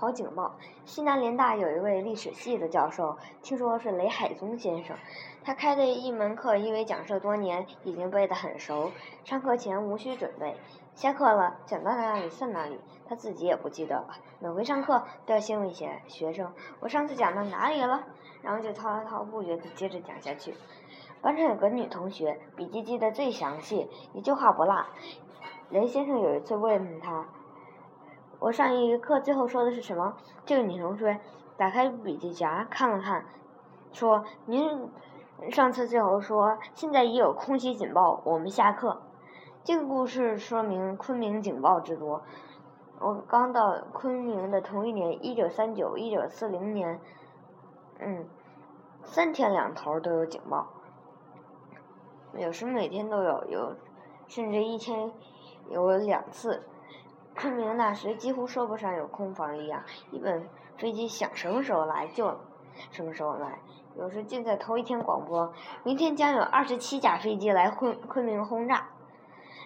[0.00, 0.56] 跑警报。
[0.86, 4.96] 西南联大有一位历史系的教授，听说是雷海宗先生。
[5.44, 8.90] 他开的一门课，因为讲授多年，已经背得很熟，
[9.24, 10.56] 上课前无需准备。
[10.94, 14.08] 下课了，讲到哪里算哪里，他自己也不记得了。
[14.38, 18.02] 每回上课都要先问一些学生：“我上次讲到哪里了？”
[18.40, 20.54] 然后就滔滔不绝地接着讲下去。
[21.20, 24.86] 班上有个女同学，笔记记得最详细，一句话不落。
[25.68, 27.26] 雷先生有一次问他
[28.40, 31.20] ：“我上一课最后说的是什么？”这个女同学
[31.56, 33.24] 打开笔记夹看了看，
[33.92, 34.90] 说：“您
[35.50, 39.02] 上次最后说现在已有空袭警报，我们下课。”
[39.62, 42.22] 这个故事说明昆明警报之多。
[42.98, 46.98] 我刚到昆明的同一年，一九三九、一九四零年，
[47.98, 48.26] 嗯，
[49.04, 50.66] 三天两头都有警报，
[52.34, 53.76] 有时每天都有，有
[54.26, 55.12] 甚至一天
[55.68, 56.62] 有两次。
[57.40, 62.38] 昆明那时几乎说不上有空房一样，一本飞机想什么时候来就
[62.90, 63.60] 什么时候来。
[63.96, 65.50] 有时竟在头一天广播，
[65.82, 68.88] 明天将有二十七架飞机来昆昆明轰炸。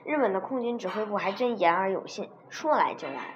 [0.05, 3.35] 日本的空军指挥部还真言而有信，说来就来。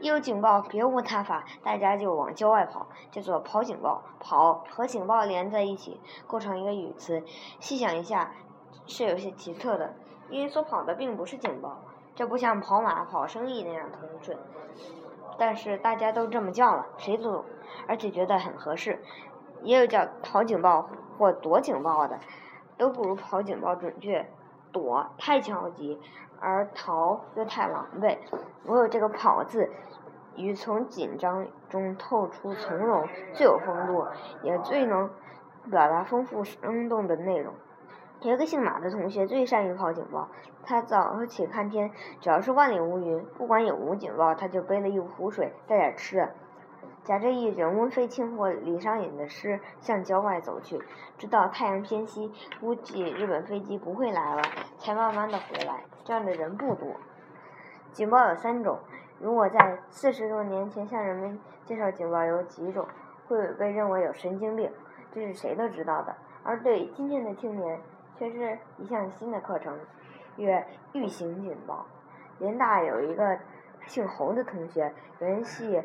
[0.00, 4.02] 一有警报，别无他法，大家就往郊外跑，叫做跑警报。
[4.20, 7.24] 跑和警报连在一起，构成一个语词。
[7.58, 8.34] 细想一下，
[8.86, 9.94] 是有些奇特的，
[10.28, 11.78] 因为所跑的并不是警报，
[12.18, 14.36] 这不像跑马、跑生意那样通顺。
[15.38, 17.44] 但是大家都这么叫了，谁都懂
[17.86, 18.98] 而且觉得很合适。
[19.62, 22.18] 也有叫逃警报或躲警报的，
[22.76, 24.28] 都不如跑警报准确。
[24.72, 26.00] 躲太焦急，
[26.40, 28.18] 而逃又太狼狈。
[28.64, 29.70] 我有这个“跑”字，
[30.34, 34.04] 与从紧张中透出从容，最有风度，
[34.42, 35.08] 也最能
[35.70, 37.54] 表达丰富生动的内容。
[38.22, 40.28] 有一个姓马的同学最善于跑警报。
[40.64, 46.30] 他早起看天，只要是万里无云，不管有无警报，他就背了一壶水，带点吃的。
[47.04, 50.78] 夹着一卷温飞卿或李商隐的诗向郊外走去，
[51.16, 54.42] 直到太阳偏西，估计日本飞机不会来了，
[54.78, 55.84] 才慢慢的回来。
[56.04, 56.88] 这样的人不多。
[57.92, 58.78] 警报有三种，
[59.20, 62.86] 如果在四十多年前向人们介绍警报有几种，
[63.26, 64.70] 会被认为有神经病，
[65.12, 66.14] 这是谁都知道的。
[66.42, 67.80] 而对今天的青年，
[68.18, 69.78] 却是一项新的课程，
[70.36, 71.86] 曰预警警报。
[72.40, 73.38] 联大有一个
[73.86, 75.82] 姓侯的同学，原系。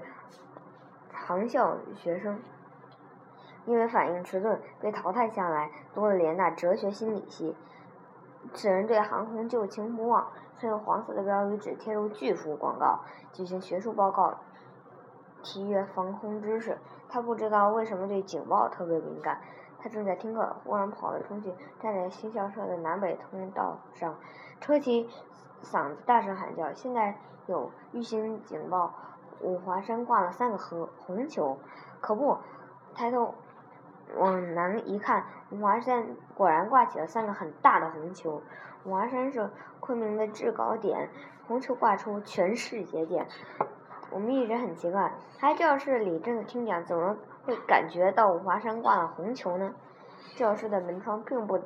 [1.12, 2.42] 航校学生
[3.66, 7.56] 因为反应迟钝被淘汰下来，读了联大哲学心理系。
[8.54, 10.28] 此人对航空旧情不忘，
[10.58, 13.02] 曾用黄色的标语纸贴入巨幅广告，
[13.32, 14.40] 举行学术报告，
[15.44, 16.78] 提阅“防空知识”。
[17.08, 19.40] 他不知道为什么对警报特别敏感。
[19.84, 24.16] 他正在听课，忽然跑了出去，站在新校舍的南北通道上，
[24.62, 25.10] 扯起
[25.62, 27.18] 嗓子大声喊叫：“现在
[27.48, 28.94] 有预警警报！”
[29.44, 31.58] 五华山挂了三个红红球，
[32.00, 32.38] 可不，
[32.96, 33.36] 抬头
[34.16, 38.42] 往南一看，五华山果然挂起了三个很大的红球。
[38.86, 39.50] 五华山是
[39.82, 41.10] 昆明的制高点，
[41.46, 43.28] 红球挂出，全市节点。
[44.14, 49.74] 我们一直很奇怪，还教室里正在听讲，怎么会感觉到五华山挂了红球呢？
[50.36, 51.60] 教室的门窗并不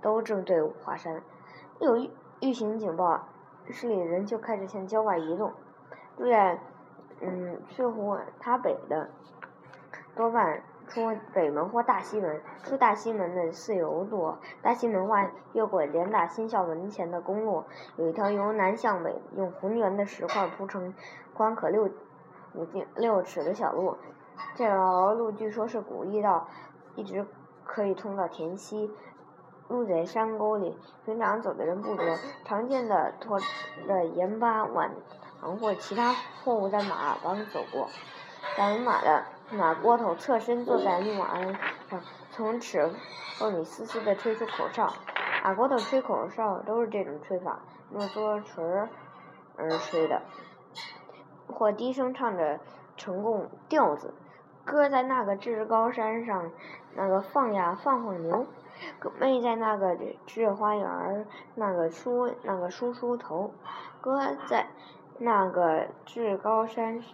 [0.00, 1.22] 都正对五华山，
[1.78, 2.10] 有预
[2.40, 3.28] 预警警报，
[3.70, 5.52] 室里人就开始向郊外移动，
[6.16, 6.58] 住在。
[7.22, 9.10] 嗯，翠湖塔北的
[10.16, 14.34] 多半出北门或大西门，出大西门的自由路。
[14.60, 17.64] 大西门外越过联大新校门前的公路，
[17.96, 20.92] 有一条由南向北用浑圆的石块铺成、
[21.32, 21.88] 宽可六
[22.54, 23.96] 五径六尺的小路。
[24.54, 26.48] 这条路据说是古驿道，
[26.96, 27.24] 一直
[27.64, 28.90] 可以通到田西。
[29.68, 32.04] 路在山沟里，平常走的人不多，
[32.44, 33.38] 常见的拖
[33.86, 34.90] 着盐巴碗。
[35.40, 36.12] 糖或其他
[36.44, 37.88] 货物在马帮走过，
[38.58, 41.34] 赶马的马锅头侧身坐在木马
[41.88, 42.00] 上，
[42.30, 42.88] 从齿
[43.36, 44.92] 缝里嘶嘶地吹出口哨。
[45.42, 47.58] 马锅头吹口哨都是这种吹法，
[47.92, 48.88] 用嘬锤儿
[49.78, 50.22] 吹的，
[51.48, 52.60] 或低声唱着
[52.96, 54.14] 成贡调子，
[54.64, 56.52] 哥在那个至高山上，
[56.94, 58.46] 那个放呀放放牛，
[59.18, 59.96] 妹在那个
[60.28, 61.26] 栀花园，
[61.56, 63.52] 那个梳那个梳梳头，
[64.00, 64.66] 哥在。
[65.22, 67.04] 那个至高山，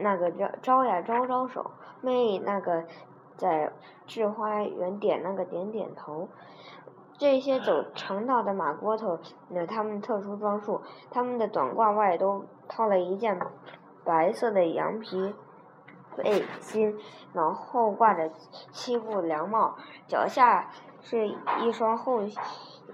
[0.00, 1.70] 那个招招呀招招手，
[2.00, 2.84] 妹那个
[3.36, 3.72] 在
[4.06, 6.28] 志花园点那个点点头，
[7.16, 9.18] 这些走长道的马锅头
[9.50, 10.80] 有他们特殊装束，
[11.10, 13.38] 他们的短褂外都套了一件
[14.04, 15.34] 白色的羊皮
[16.16, 16.98] 背心，
[17.32, 18.30] 脑后挂着
[18.72, 19.76] 七步凉帽，
[20.06, 20.70] 脚下
[21.00, 22.22] 是一双厚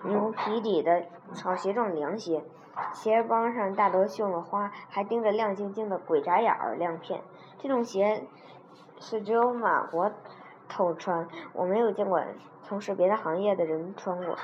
[0.05, 2.45] 牛皮底的草鞋状凉鞋。
[2.93, 7.23] 鞋帮上大多绣了花，还钉着亮晶晶的鬼眨眼儿亮片。
[7.59, 8.27] 这种鞋
[9.01, 10.13] 是只有马国
[10.69, 12.23] 头穿，我没有见过
[12.63, 14.37] 从事别的行业的人穿过。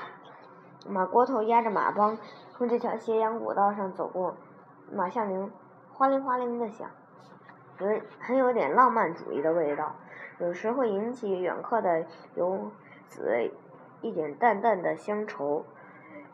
[0.87, 2.17] 马国头压着马帮，
[2.51, 4.35] 从这条斜阳古道上走过，
[4.91, 5.51] 马下铃
[5.93, 6.89] 哗铃哗铃的响，
[7.79, 7.87] 有
[8.19, 9.95] 很有点浪漫主义的味道。
[10.39, 12.71] 有时会引起远客的游
[13.07, 13.51] 子
[14.03, 15.65] 一点淡淡的乡愁。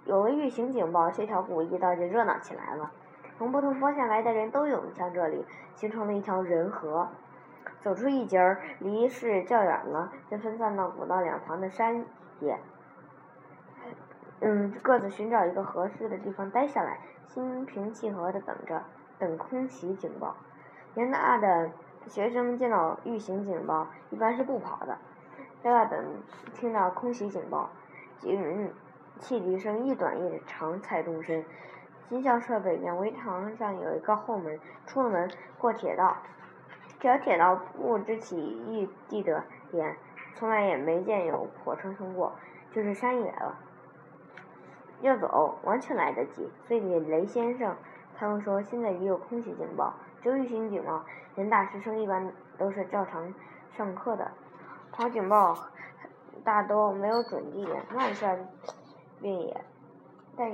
[0.04, 2.92] 有了预警警报，这条古驿道就热闹起来了。
[3.38, 5.45] 从不同方向来的人都涌向这里，
[5.75, 7.07] 形成了一条人河。
[7.80, 12.04] 走出一截儿，离市较远了，就分散到古道两旁的山
[12.42, 12.60] 野。
[14.42, 18.81] 嗯，各自寻找一个合适的地方待下来，心平气和的等着，
[19.18, 20.36] 等空袭警报。
[20.95, 21.69] 联大的
[22.07, 24.98] 学生见到预警警报，一般是不跑的，
[25.61, 26.06] 在外等
[26.53, 27.69] 听到空袭警报。
[28.19, 28.71] 警
[29.19, 31.44] 汽笛声一短一长才动身。
[32.07, 36.17] 新校舍北面围墙上有一个后门，出了门过铁道。
[37.00, 39.95] 这条铁道不知起义地的点，
[40.35, 42.33] 从来也没见有火车通过，
[42.71, 43.57] 就是山野了。
[45.01, 47.75] 要走完全来得及，所以雷先生
[48.17, 51.06] 他们说现在也有空袭警报，只有预警警报。
[51.35, 53.33] 人大师生一般都是照常
[53.77, 54.31] 上课的，
[55.00, 55.57] 跑警报
[56.44, 58.50] 大都没有准地点，漫山
[59.22, 59.63] 遍野，
[60.36, 60.51] 但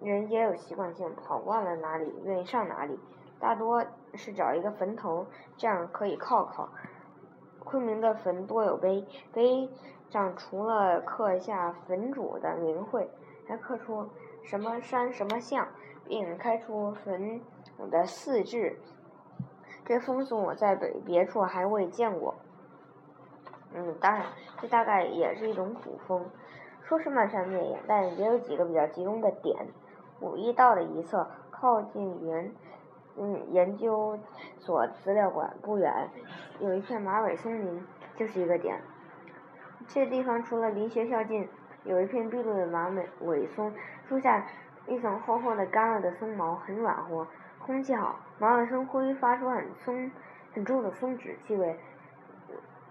[0.00, 2.96] 人也有习惯性，跑惯了哪里愿意上哪里，
[3.40, 5.26] 大多是找一个坟头，
[5.56, 6.68] 这样可以靠靠。
[7.58, 9.68] 昆明的坟多有碑，碑
[10.10, 13.10] 上除了刻下坟主的名讳。
[13.48, 14.08] 还刻出
[14.44, 15.66] 什么山什么像，
[16.06, 17.40] 并开出坟
[17.90, 18.78] 的四志，
[19.84, 22.36] 这风俗我在北别处还未见过。
[23.74, 24.26] 嗯，当然，
[24.60, 26.24] 这大概也是一种古风。
[26.82, 29.66] 说是漫山遍野，但也有几个比较集中的点。
[30.20, 32.52] 五一道的一侧，靠近原
[33.16, 34.18] 嗯研究
[34.58, 36.10] 所资料馆不远，
[36.60, 37.86] 有一片马尾松林，
[38.16, 38.80] 就是一个点。
[39.86, 41.48] 这地方除了离学校近。
[41.82, 43.72] 有一片碧绿的马尾尾松，
[44.06, 44.46] 树下
[44.86, 47.26] 一层厚厚的干了的松毛，很软和，
[47.58, 48.20] 空气好。
[48.38, 50.10] 马尾松会发出很松、
[50.52, 51.78] 很重的松脂气味，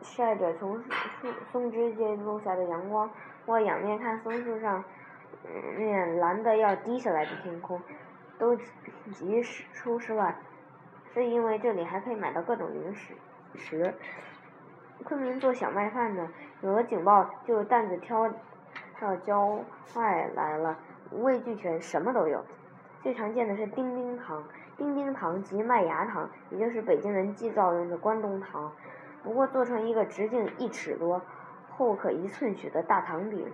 [0.01, 3.09] 晒着从树松枝间落下的阳光。
[3.45, 4.83] 我仰面看松树上
[5.77, 7.81] 面蓝的要滴下来的天空，
[8.37, 8.55] 都
[9.13, 9.41] 急
[9.73, 10.35] 出室外，
[11.13, 13.13] 是因为这里还可以买到各种零食。
[13.55, 13.93] 食。
[15.03, 16.27] 昆明做小麦饭的，
[16.61, 18.29] 有了警报就担子挑。
[19.01, 19.57] 到郊
[19.95, 20.77] 外来了，
[21.11, 22.43] 五味俱全，什么都有。
[23.01, 24.43] 最常见的是丁丁糖，
[24.75, 28.69] 丁丁糖即麦芽糖，也就是北京人祭灶用的关东糖，
[29.23, 31.21] 不过做成一个直径一尺多、
[31.69, 33.51] 厚可一寸许的大糖饼，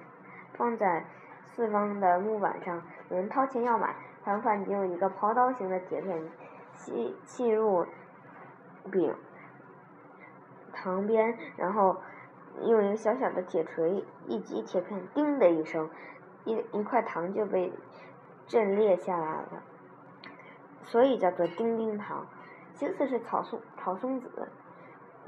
[0.53, 1.06] 放在
[1.45, 2.81] 四方的木板上。
[3.09, 6.21] 有人掏钱要买，糖贩就用一个刨刀形的铁片
[6.73, 7.85] 砌砌入
[8.91, 9.13] 饼
[10.73, 11.97] 糖边，然后。
[12.63, 15.89] 用一个小小的铁锤一击铁片，叮的一声，
[16.45, 17.73] 一一块糖就被
[18.47, 19.62] 震裂下来了，
[20.83, 22.25] 所以叫做叮叮糖。
[22.73, 24.47] 其次是草松草松子，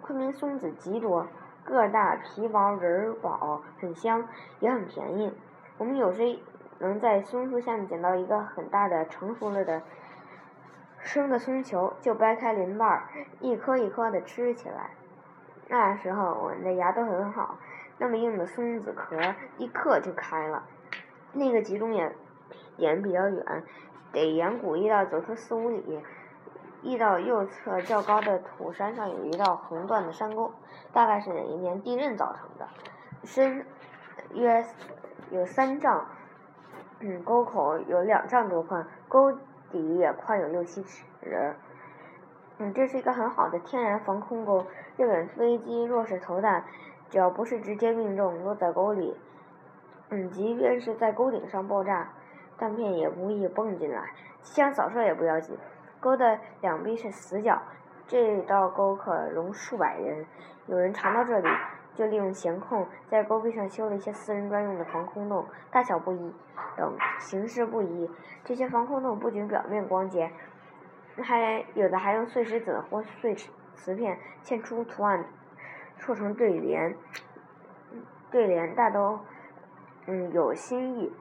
[0.02, 1.28] 昆明松子极多，
[1.64, 4.28] 个大，皮薄，仁儿薄，很香，
[4.60, 5.34] 也很便宜。
[5.78, 6.40] 我们有时
[6.80, 9.82] 能在松树下面捡到一个很大的成熟了的
[11.00, 13.08] 生的松球，就掰开鳞瓣儿，
[13.40, 14.92] 一颗一颗的吃起来。
[15.68, 17.58] 那时候我们的牙都很好，
[17.98, 19.18] 那么硬的松子壳
[19.58, 20.64] 一刻就开了。
[21.34, 22.16] 那个集中点
[22.78, 23.64] 点比较远，
[24.12, 26.02] 得沿古驿道走出四五里。
[26.84, 30.52] 驿道右侧较高的土山上有一道横断的山沟，
[30.94, 32.68] 大概是哪一年地震造成的，
[33.24, 33.66] 深
[34.34, 34.64] 约
[35.32, 36.06] 有三丈，
[37.00, 39.32] 嗯，沟口有两丈多宽，沟
[39.72, 41.04] 底也宽有六七尺。
[42.60, 44.66] 嗯，这是一个很好的天然防空沟。
[44.98, 46.64] 日本飞机若是投弹，
[47.10, 49.16] 只要不是直接命中，落在沟里，
[50.10, 52.10] 嗯，即便是在沟顶上爆炸，
[52.58, 54.12] 弹片也不易蹦进来。
[54.42, 55.58] 枪扫射也不要紧。
[56.00, 57.62] 沟的两壁是死角，
[58.08, 60.26] 这道沟可容数百人。
[60.68, 61.48] 有人常到这里，
[61.96, 66.34] 就利用闲空，在沟壁上修了一些私人专用的防空洞，大小不一，
[66.76, 68.10] 等形式不一。
[68.44, 70.32] 这些防空洞不仅表面光洁。
[71.24, 73.34] 还有的还用碎石子或碎
[73.76, 75.26] 瓷片嵌出图案，
[75.98, 76.96] 铸成对联。
[78.30, 79.20] 对联大都
[80.06, 81.12] 嗯有新意。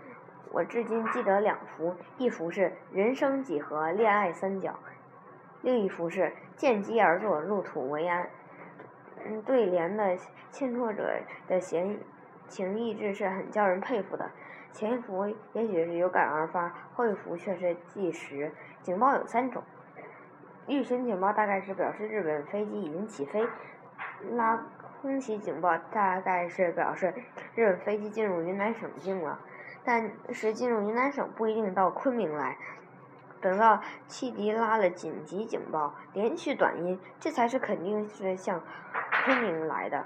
[0.56, 4.75] 我至今记得两幅，一幅是“人生几何，恋爱三角”，
[5.60, 8.26] 另一幅是“见机而作，入土为安”。
[9.22, 10.16] 嗯，对联的
[10.50, 11.14] 嵌拓者
[11.46, 11.98] 的闲
[12.48, 14.30] 情逸致是很叫人佩服的。
[14.72, 18.50] 前一幅也许是有感而发，后一幅却是计时。
[18.80, 19.62] 警报有三种，
[20.66, 23.46] 预先警报大概是表示日本飞机已经起飞，
[24.30, 24.58] 拉
[25.02, 27.12] 空袭警报大概是表示
[27.54, 29.38] 日本飞机进入云南省境了，
[29.87, 32.59] 但是进入云南省不一定到昆明来。
[33.40, 38.61] 等到汽笛拉了紧急警报，连续短音，这才是肯定是向
[39.25, 40.05] 昆明来的。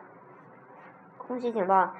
[1.16, 1.94] 空袭警报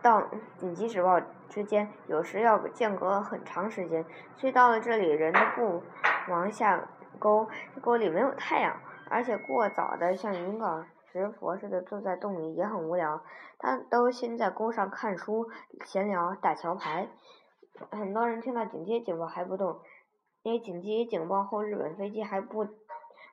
[0.00, 0.22] 到
[0.56, 4.04] 紧急警报之间，有时要间隔很长时间，
[4.36, 5.82] 所以到了这里，人都不
[6.28, 6.80] 往下
[7.18, 7.48] 沟，
[7.82, 8.74] 沟里没有太阳，
[9.10, 13.22] 而且过早的向云岗石佛似的坐在洞里也很无聊，
[13.58, 15.48] 他都先在沟上看书、
[15.86, 17.08] 闲聊、打桥牌。
[17.90, 19.80] 很多人听到紧急警报还不动。
[20.42, 22.68] 因为紧急警报后，日本飞机还不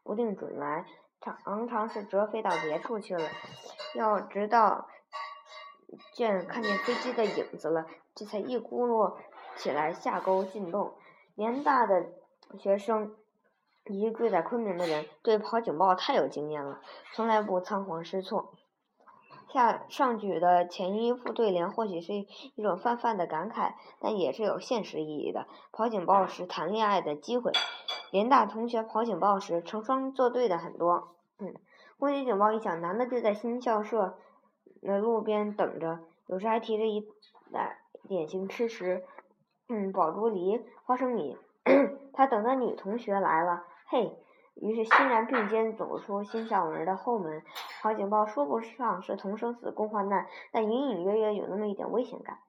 [0.04, 0.86] 不定准来，
[1.20, 3.28] 常常是折飞到别处去了，
[3.96, 4.88] 要直到
[6.14, 7.86] 见看见飞机的影子了，
[8.16, 9.18] 这才一咕噜
[9.58, 10.94] 起来下沟进洞。
[11.36, 12.06] 联大的
[12.58, 13.16] 学生，
[13.88, 16.80] 以及住在昆明的人，对跑警报太有经验了，
[17.14, 18.54] 从来不仓皇失措。
[19.50, 25.46] 下上举的前一副对联或许是一种泛泛的感慨，但也是有现实意义的。
[25.72, 27.52] 跑警报时谈恋爱的机会，
[28.10, 31.16] 联大同学跑警报时成双作对的很多。
[31.38, 31.54] 嗯，
[32.00, 34.18] 空袭警报一响，男的就在新校舍
[34.82, 37.08] 的路边等着，有时还提着一
[37.52, 39.04] 袋点心吃食，
[39.70, 41.38] 嗯，宝珠梨、花生米。
[42.14, 43.64] 他等的女同学来了，
[43.94, 44.18] 嘿。
[44.56, 47.44] 于是欣然并肩走出新校门的后门，
[47.84, 52.40] 好警报说不上是同生死共患难，但隐隐约约有那么一点危险感，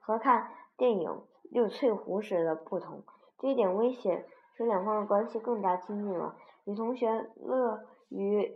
[0.00, 1.10] 和看电影
[1.50, 3.02] 《六翠湖》时的不同。
[3.38, 4.26] 这一点危险
[4.56, 6.36] 使两方的关系更加亲近了。
[6.64, 8.54] 女同学乐于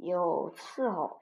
[0.00, 1.20] 有伺候，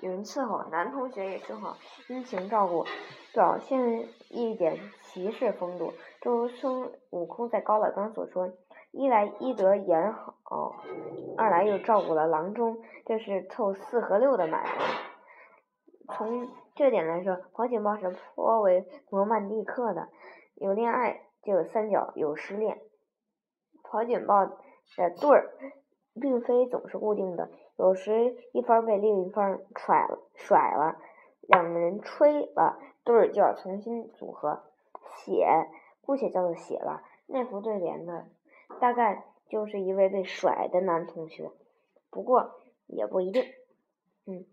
[0.00, 1.76] 有人伺候；男同学也正好
[2.08, 2.84] 殷勤照顾，
[3.32, 5.92] 表现一点骑士风度。
[6.20, 8.48] 正如孙悟空在《高老庄》所说。
[8.90, 10.76] 一来医德言好，
[11.36, 14.70] 二来又照顾了郎中，这是凑四和六的买卖。
[16.14, 20.08] 从这点来说，跑警报是颇为罗曼蒂克的。
[20.54, 22.80] 有恋爱就有三角，有失恋。
[23.84, 24.56] 跑警报的
[25.20, 25.50] 对儿，
[26.18, 30.96] 并非总是固定的，有时一方被另一方甩甩了，
[31.42, 34.64] 两个人吹了，对儿就要重新组合。
[35.18, 35.46] 写，
[36.00, 37.02] 姑且叫做写了。
[37.26, 38.24] 那幅对联呢？
[38.80, 41.50] 大概就是一位被甩的男同学，
[42.10, 43.44] 不过也不一定。
[44.26, 44.44] 嗯，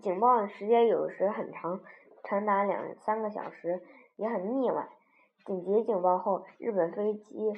[0.00, 1.80] 警报的时间有时很长，
[2.24, 3.82] 长达两三个小时，
[4.16, 4.88] 也很腻歪。
[5.44, 7.52] 紧急警报后，日本飞机，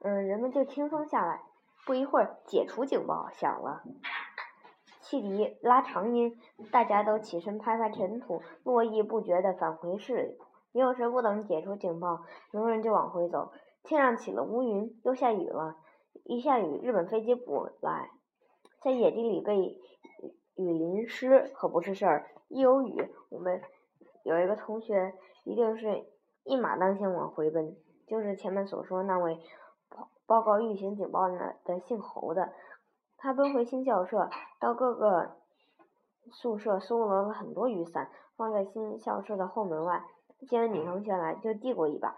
[0.00, 1.42] 嗯，人们就轻松下来。
[1.84, 3.82] 不一会儿，解除警报响了，
[5.00, 10.38] 汽笛拉长音，大家都起身拍拍尘土，络绎不绝地返回室里。
[10.72, 13.52] 有时不等解除警报，很多人就往回走。
[13.82, 15.76] 天上起了乌云，又下雨了。
[16.24, 18.10] 一下雨，日本飞机不来，
[18.80, 19.78] 在野地里被
[20.54, 22.26] 雨淋湿可不是事儿。
[22.48, 23.60] 一有雨，我们
[24.24, 25.14] 有一个同学
[25.44, 26.06] 一定是
[26.44, 27.76] 一马当先往回奔，
[28.06, 29.40] 就是前面所说那位
[29.88, 32.52] 报报告预警警报的的姓侯的。
[33.16, 35.36] 他奔回新校舍，到各个
[36.30, 40.04] 宿舍搜罗了很多雨伞，放在新校舍的后门外。
[40.46, 42.16] 见女同学来，就递过一把。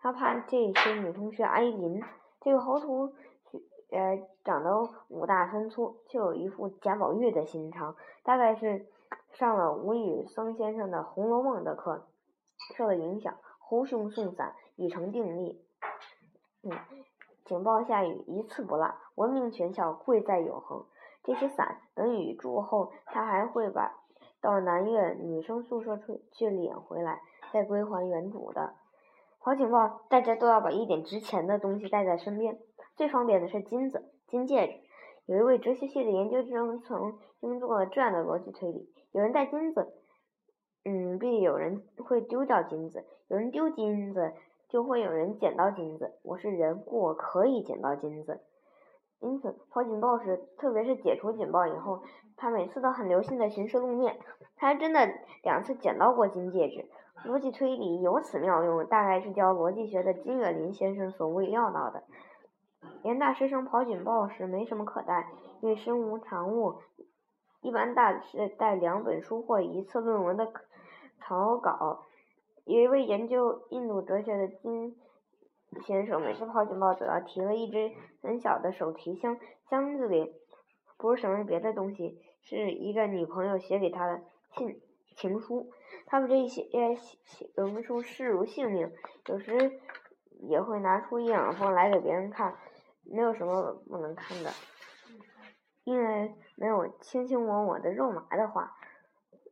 [0.00, 2.02] 他怕这些女同学挨淋。
[2.40, 3.60] 这个侯同学，
[3.90, 7.96] 呃，长得五大三粗，却有一副贾宝玉的心肠。
[8.22, 8.86] 大概是
[9.32, 12.06] 上了吴宇森先生的《红楼梦》的课，
[12.76, 13.34] 受了影响。
[13.58, 15.62] 侯兄送伞已成定例。
[16.62, 16.72] 嗯，
[17.44, 20.86] 警报下雨一次不落，闻名全校，贵在永恒。
[21.24, 23.96] 这些伞等雨住后，他还会把
[24.40, 27.20] 到南院女生宿舍去去领回来。
[27.52, 28.74] 再归还原主的。
[29.38, 32.58] 好警报，大家都要把一点值钱的东西带在身边。
[32.96, 34.74] 最方便的是金子、金戒指。
[35.26, 39.94] 有一位哲学系的研究生曾经做了这样的逻辑推理：有人带金子，
[40.84, 44.32] 嗯，必有人会丢掉金子；有人丢金子，
[44.68, 46.18] 就会有人捡到金子。
[46.22, 48.40] 我是人，故我可以捡到金子。
[49.20, 52.02] 因此，跑警报时，特别是解除警报以后，
[52.36, 54.18] 他每次都很留心的巡视路面。
[54.56, 55.08] 他还真的
[55.42, 56.88] 两次捡到过金戒指。
[57.24, 62.04] 逻辑推理有此妙用，大概是教逻辑学的金岳霖先生所未料到的。
[63.02, 65.28] 联大师生跑警报时没什么可带，
[65.60, 66.80] 因为身无长物，
[67.60, 70.50] 一般大是带两本书或一次论文的
[71.20, 72.04] 草稿。
[72.64, 74.96] 有一位研究印度哲学的金
[75.84, 77.90] 先生，每次跑警报都要提了一只
[78.22, 80.32] 很小的手提箱，箱子里
[80.96, 84.22] 不是什么别的东西，是一个女朋友写给他的
[84.52, 84.80] 信。
[85.18, 85.70] 情书。
[86.06, 86.62] 他们这些
[87.26, 88.90] 情书视如性命，
[89.26, 89.80] 有时
[90.48, 92.56] 也会拿出一两封来给别人看。
[93.10, 94.50] 没有什么不能看的，
[95.84, 98.74] 因为没有卿卿我我的肉麻的话。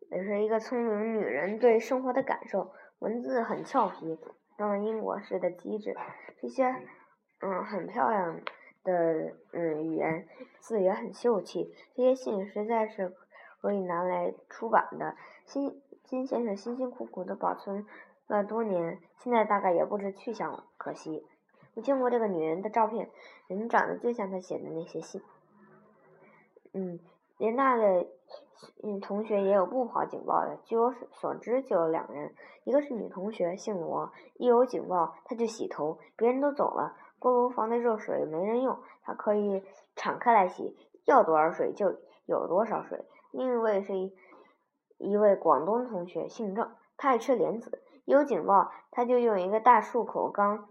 [0.09, 2.71] 也是一个聪明女人对生活的感受，
[3.01, 4.17] 文字很俏皮，
[4.57, 5.97] 像英国式的机智，
[6.41, 6.65] 这些
[7.41, 8.41] 嗯很漂亮
[8.85, 10.29] 的嗯语言，
[10.61, 11.75] 字也很秀气。
[11.97, 13.13] 这些信实在是
[13.67, 15.17] 可以拿来出版的。
[15.45, 17.85] 金金先生辛辛苦苦的保存
[18.29, 21.27] 了多年，现在大概也不知去向了，可惜。
[21.75, 23.11] 我见过这个女人的照片，
[23.49, 25.21] 人长得就像她写的那些信。
[26.75, 27.01] 嗯，
[27.39, 28.07] 联大的
[28.85, 39.65] 嗯同学也有不跑警报的，据我所知就有两人，一个是女同学，姓罗，一有警报她就洗头，别人都走了，锅炉房的热水没人用，她可以
[39.97, 41.97] 敞开来洗，要多少水就
[42.27, 43.05] 有多少水。
[43.37, 44.15] 另一位是一
[44.97, 50.69] 一位广东同学，姓郑，他爱吃莲子，有警报他就用一个大漱口缸。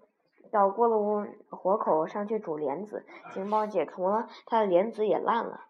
[0.51, 5.61] 到锅炉火口上去煮莲子，警报解除了，他的莲子也烂了。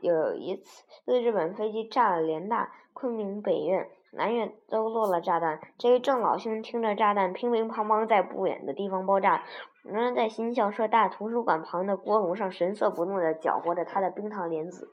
[0.00, 5.60] 有一次，日本飞机炸了联大、昆明北院、南院都落了炸弹。
[5.78, 9.42] 这位郑老兄听着炸弹乒乒乓乓在不远的地方爆炸，
[9.82, 14.92] 仍然在新校舍大图书馆旁的锅炉上神色不动地搅和着他的冰糖莲子。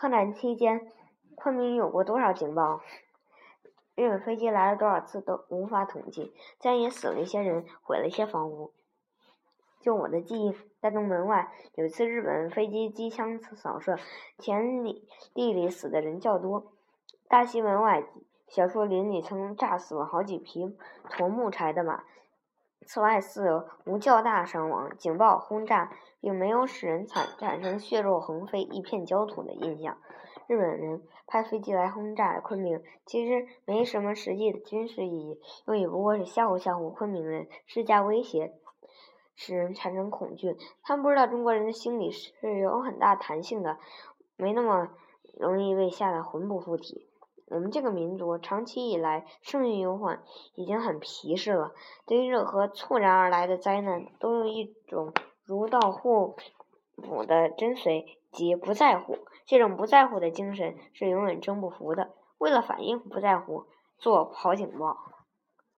[0.00, 0.90] 抗战期间，
[1.34, 2.80] 昆明有过多少警报？
[3.94, 8.72] 日本飞机来了多少次都无法统计，自然也死了一些人，毁了一些房屋。
[9.82, 13.98] 就我的记忆，在东门外有一次日本飞机机枪扫射，
[14.38, 16.72] 田里地里死的人较多。
[17.28, 18.02] 大西门外
[18.48, 20.74] 小树林里曾炸死了好几匹
[21.10, 22.04] 驮木柴的马。
[22.92, 24.90] 此外，似无较大伤亡。
[24.98, 29.96] 警报轰炸并没有使人产产生血肉横飞、一片焦土的印象。
[30.48, 38.54] 日本人派飞机来轰炸昆明，其实没什么实际的军事意义，用也不过是吓唬吓唬昆明人，施加威胁，
[39.36, 40.56] 使人产生恐惧。
[40.82, 43.78] 他们不知道中国人的心理是有很大弹性的，
[44.36, 44.88] 没那么
[45.38, 47.06] 容易被吓得魂不附体。
[47.50, 50.22] 我们这个民族长期以来生于忧患，
[50.54, 51.72] 已经很皮实了，
[52.06, 55.12] 对于任何猝然而来的灾难，都有一种
[55.44, 56.36] 如到互
[56.94, 59.18] 补的真髓即不在乎。
[59.46, 62.10] 这种不在乎的精神是永远征不服的。
[62.38, 63.64] 为了反应不在乎，
[63.98, 64.96] 做好警报。